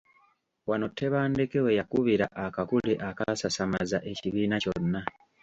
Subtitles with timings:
[0.69, 5.01] Wano Tebandeke we yakubira akakule akaasasamaza ekibiina kyonna.